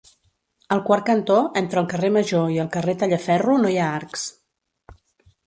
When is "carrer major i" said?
1.91-2.57